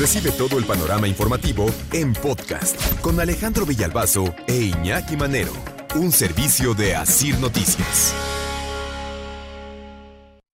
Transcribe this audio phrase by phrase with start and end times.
[0.00, 5.52] Recibe todo el panorama informativo en podcast con Alejandro Villalbazo e Iñaki Manero,
[5.94, 8.14] un servicio de Asir Noticias.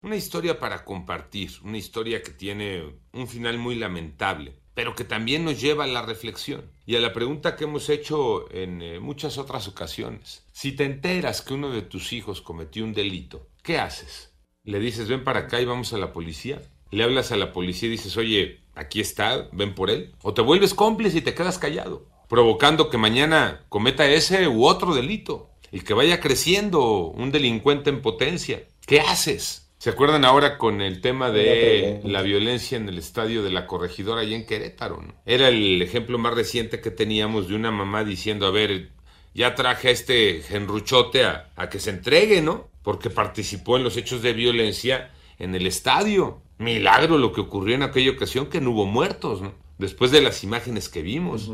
[0.03, 5.45] Una historia para compartir, una historia que tiene un final muy lamentable, pero que también
[5.45, 9.39] nos lleva a la reflexión y a la pregunta que hemos hecho en eh, muchas
[9.39, 10.45] otras ocasiones.
[10.51, 14.35] Si te enteras que uno de tus hijos cometió un delito, ¿qué haces?
[14.65, 16.61] ¿Le dices ven para acá y vamos a la policía?
[16.91, 20.15] ¿Le hablas a la policía y dices, oye, aquí está, ven por él?
[20.23, 24.95] ¿O te vuelves cómplice y te quedas callado, provocando que mañana cometa ese u otro
[24.95, 28.63] delito y que vaya creciendo un delincuente en potencia?
[28.87, 29.69] ¿Qué haces?
[29.79, 34.23] ¿Se acuerdan ahora con el tema de la violencia en el estadio de la corregidora
[34.23, 35.03] allá en Querétaro?
[35.27, 38.91] Era el ejemplo más reciente que teníamos de una mamá diciendo, a ver,
[39.35, 42.69] ya traje a este genruchote a, a que se entregue, ¿no?
[42.83, 46.41] Porque participó en los hechos de violencia en el estadio.
[46.59, 49.53] Milagro lo que ocurrió en aquella ocasión, que no hubo muertos, ¿no?
[49.79, 51.51] Después de las imágenes que vimos.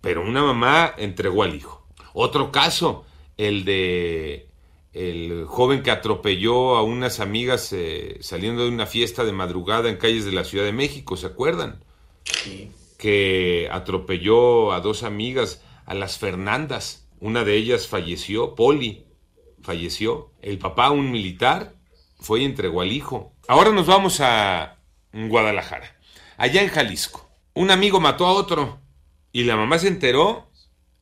[0.00, 1.86] Pero una mamá entregó al hijo.
[2.12, 3.04] Otro caso,
[3.36, 4.50] el de
[4.92, 9.96] el joven que atropelló a unas amigas eh, saliendo de una fiesta de madrugada en
[9.96, 11.84] calles de la Ciudad de México, ¿se acuerdan?
[12.24, 12.70] Sí.
[12.98, 17.08] Que atropelló a dos amigas, a las Fernandas.
[17.20, 19.04] Una de ellas falleció, Poli,
[19.62, 20.32] falleció.
[20.42, 21.74] El papá, un militar,
[22.20, 23.34] fue y entregó al hijo.
[23.48, 24.78] Ahora nos vamos a
[25.12, 25.96] Guadalajara,
[26.36, 27.28] allá en Jalisco.
[27.54, 28.80] Un amigo mató a otro
[29.32, 30.50] y la mamá se enteró.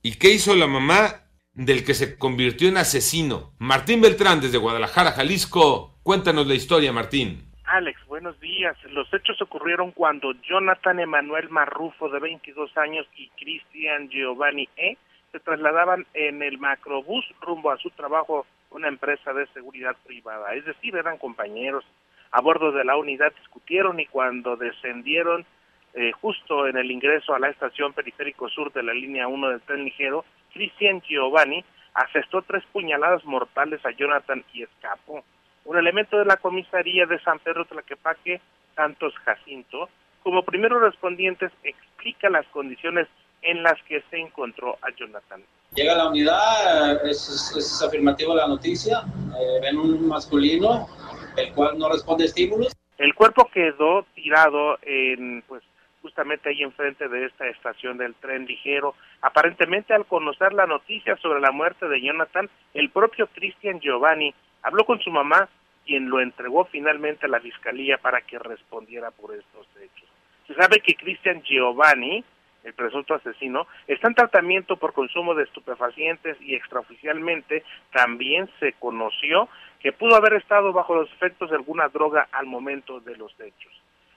[0.01, 1.29] ¿Y qué hizo la mamá?
[1.59, 3.53] del que se convirtió en asesino.
[3.59, 5.99] Martín Beltrán desde Guadalajara, Jalisco.
[6.05, 7.43] Cuéntanos la historia, Martín.
[7.65, 8.77] Alex, buenos días.
[8.91, 14.97] Los hechos ocurrieron cuando Jonathan Emanuel Marrufo, de 22 años, y Cristian Giovanni E.
[15.33, 20.55] se trasladaban en el macrobús rumbo a su trabajo, una empresa de seguridad privada.
[20.55, 21.85] Es decir, eran compañeros.
[22.31, 25.47] A bordo de la unidad discutieron y cuando descendieron
[25.95, 29.61] eh, justo en el ingreso a la estación periférico sur de la línea 1 del
[29.63, 35.25] tren ligero, Cristian Giovanni asestó tres puñaladas mortales a Jonathan y escapó.
[35.65, 38.41] Un elemento de la comisaría de San Pedro Tlaquepaque,
[38.77, 39.89] Santos Jacinto,
[40.23, 43.09] como primeros respondientes explica las condiciones
[43.43, 45.43] en las que se encontró a Jonathan.
[45.75, 49.05] Llega la unidad, es, es afirmativo la noticia,
[49.39, 50.89] eh, ven un masculino,
[51.37, 52.75] el cual no responde a estímulos.
[52.99, 55.63] El cuerpo quedó tirado en pues
[56.03, 58.95] justamente ahí enfrente de esta estación del tren ligero.
[59.21, 64.85] Aparentemente al conocer la noticia sobre la muerte de Jonathan, el propio Cristian Giovanni habló
[64.85, 65.49] con su mamá,
[65.87, 70.09] quien lo entregó finalmente a la fiscalía para que respondiera por estos hechos.
[70.47, 72.25] Se sabe que Cristian Giovanni,
[72.65, 79.49] el presunto asesino, está en tratamiento por consumo de estupefacientes y extraoficialmente también se conoció
[79.81, 83.73] que pudo haber estado bajo los efectos de alguna droga al momento de los hechos.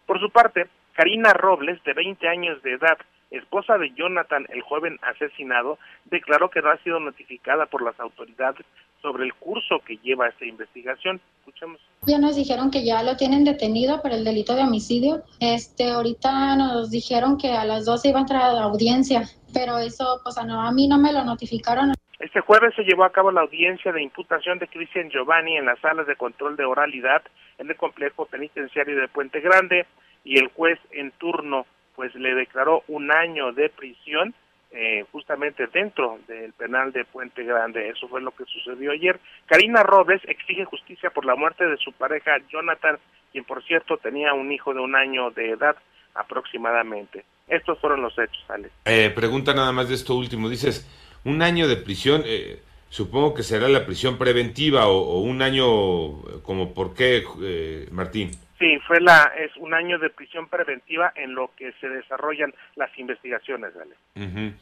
[0.06, 2.97] Por su parte, Karina Robles, de 20 años de edad,
[3.31, 8.66] esposa de Jonathan, el joven asesinado, declaró que no ha sido notificada por las autoridades
[9.02, 11.19] sobre el curso que lleva esta investigación.
[11.40, 11.80] Escuchemos.
[12.06, 15.24] Ya nos dijeron que ya lo tienen detenido por el delito de homicidio.
[15.40, 19.80] Este, ahorita nos dijeron que a las 12 iba a entrar a la audiencia, pero
[19.80, 21.94] eso, pues a, no, a mí no me lo notificaron.
[22.19, 25.80] Este jueves se llevó a cabo la audiencia de imputación de Cristian Giovanni en las
[25.80, 27.24] salas de control de oralidad
[27.58, 29.88] en el complejo penitenciario de Puente Grande
[30.24, 31.66] y el juez en turno
[32.01, 34.34] pues le declaró un año de prisión
[34.72, 37.89] eh, justamente dentro del penal de Puente Grande.
[37.89, 39.19] Eso fue lo que sucedió ayer.
[39.45, 42.97] Karina Robles exige justicia por la muerte de su pareja Jonathan,
[43.31, 45.75] quien por cierto tenía un hijo de un año de edad
[46.16, 47.23] aproximadamente.
[47.47, 48.73] Estos fueron los hechos, Alex.
[48.85, 50.50] Eh, pregunta nada más de esto último.
[50.50, 50.89] Dices,
[51.23, 56.73] un año de prisión, eh, supongo que será la prisión preventiva o, un año como
[56.73, 58.31] por qué, eh, Martín.
[58.61, 62.95] Sí, fue la, es un año de prisión preventiva en lo que se desarrollan las
[62.99, 64.53] investigaciones, ¿vale?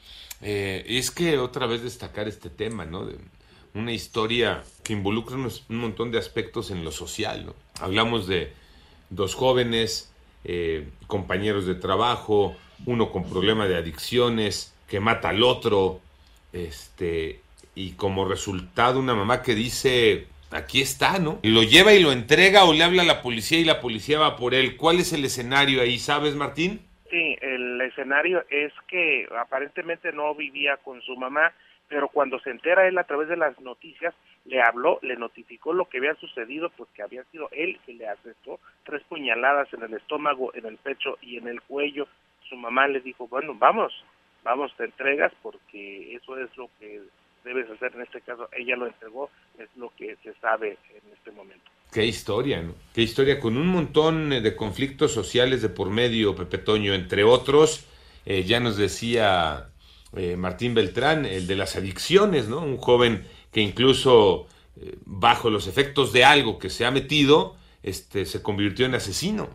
[0.41, 3.09] Eh, es que otra vez destacar este tema, ¿no?
[3.73, 7.55] Una historia que involucra un montón de aspectos en lo social, ¿no?
[7.81, 8.53] Hablamos de
[9.09, 10.15] dos jóvenes,
[10.45, 16.00] eh, compañeros de trabajo, uno con problema de adicciones, que mata al otro,
[16.53, 17.41] este,
[17.75, 21.40] y como resultado una mamá que dice, aquí está, ¿no?
[21.44, 24.36] Lo lleva y lo entrega o le habla a la policía y la policía va
[24.36, 24.78] por él.
[24.78, 26.81] ¿Cuál es el escenario ahí, sabes, Martín?
[27.10, 31.54] Sí, el escenario es que aparentemente no vivía con su mamá,
[31.88, 34.13] pero cuando se entera él a través de las noticias,
[34.46, 38.07] le habló, le notificó lo que había sucedido, pues que había sido él que le
[38.07, 42.07] asestó tres puñaladas en el estómago, en el pecho y en el cuello.
[42.48, 43.94] Su mamá le dijo, bueno, vamos,
[44.44, 47.01] vamos, te entregas porque eso es lo que
[47.50, 48.48] debes hacer en este caso.
[48.56, 51.66] Ella lo entregó, es lo que se sabe en este momento.
[51.92, 52.75] Qué historia, ¿no?
[52.94, 57.86] Qué historia con un montón de conflictos sociales de por medio, Pepe Toño, entre otros,
[58.25, 59.69] eh, ya nos decía
[60.16, 62.60] eh, Martín Beltrán, el de las adicciones, ¿no?
[62.60, 64.48] Un joven que incluso
[64.80, 69.50] eh, bajo los efectos de algo que se ha metido, este, se convirtió en asesino.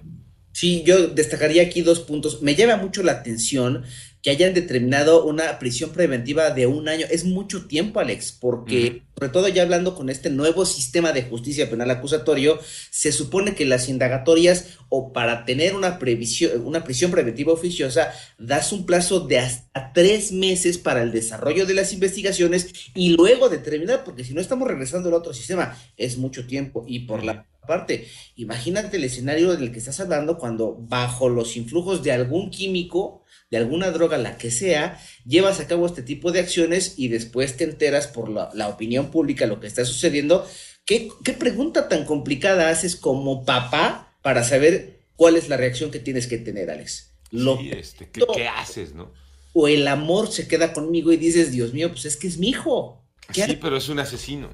[0.50, 2.42] Sí, yo destacaría aquí dos puntos.
[2.42, 3.84] Me llama mucho la atención
[4.24, 7.04] que hayan determinado una prisión preventiva de un año.
[7.10, 11.68] Es mucho tiempo, Alex, porque, sobre todo ya hablando con este nuevo sistema de justicia
[11.68, 12.58] penal acusatorio,
[12.90, 18.72] se supone que las indagatorias o para tener una, previsión, una prisión preventiva oficiosa, das
[18.72, 24.04] un plazo de hasta tres meses para el desarrollo de las investigaciones y luego determinar,
[24.04, 26.86] porque si no estamos regresando al otro sistema, es mucho tiempo.
[26.88, 32.02] Y por la parte, imagínate el escenario del que estás hablando cuando bajo los influjos
[32.02, 36.40] de algún químico, de alguna droga, la que sea, llevas a cabo este tipo de
[36.40, 40.46] acciones y después te enteras por la, opinión pública lo que está sucediendo.
[40.84, 46.26] ¿Qué, pregunta tan complicada haces como papá para saber cuál es la reacción que tienes
[46.26, 47.12] que tener, Alex?
[47.30, 49.12] Lo este, ¿qué, haces, no?
[49.52, 52.48] O el amor se queda conmigo y dices, Dios mío, pues es que es mi
[52.48, 53.04] hijo.
[53.32, 54.50] Sí, pero es un asesino.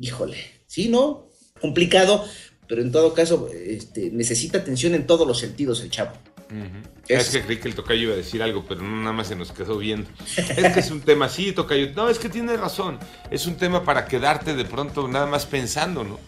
[0.00, 1.27] Híjole, sí, ¿no?
[1.60, 2.24] Complicado,
[2.66, 6.12] pero en todo caso este, necesita atención en todos los sentidos el chavo.
[7.08, 7.30] es...
[7.30, 9.52] que creí que el tocayo iba a decir algo, pero no, nada más se nos
[9.52, 10.08] quedó viendo.
[10.36, 11.90] Es que es un tema, sí, tocayo.
[11.94, 12.98] No, es que tiene razón.
[13.30, 16.18] Es un tema para quedarte de pronto nada más pensando, ¿no?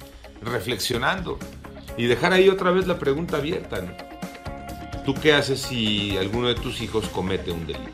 [0.43, 1.39] Reflexionando.
[1.97, 3.93] Y dejar ahí otra vez la pregunta abierta, ¿no?
[5.05, 7.91] ¿Tú qué haces si alguno de tus hijos comete un delito?